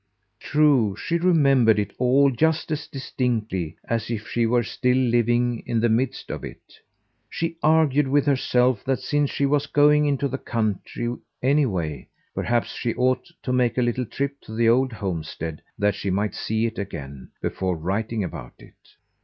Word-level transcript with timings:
True, 0.39 0.95
she 0.95 1.19
remembered 1.19 1.77
it 1.77 1.93
all 1.99 2.31
just 2.31 2.71
as 2.71 2.87
distinctly 2.87 3.77
as 3.83 4.09
if 4.09 4.27
she 4.27 4.47
were 4.47 4.63
still 4.63 4.97
living 4.97 5.61
in 5.67 5.79
the 5.79 5.89
midst 5.89 6.31
of 6.31 6.43
it. 6.43 6.79
She 7.29 7.57
argued 7.61 8.07
with 8.07 8.25
herself 8.25 8.83
that 8.85 8.97
since 8.99 9.29
she 9.29 9.45
was 9.45 9.67
going 9.67 10.07
into 10.07 10.27
the 10.27 10.39
country 10.39 11.15
anyway, 11.43 12.07
perhaps 12.33 12.73
she 12.73 12.95
ought 12.95 13.27
to 13.43 13.53
make 13.53 13.77
a 13.77 13.83
little 13.83 14.07
trip 14.07 14.41
to 14.41 14.55
the 14.55 14.67
old 14.67 14.91
homestead 14.91 15.61
that 15.77 15.93
she 15.93 16.09
might 16.09 16.33
see 16.33 16.65
it 16.65 16.79
again 16.79 17.29
before 17.39 17.77
writing 17.77 18.23
about 18.23 18.53
it. 18.57 18.95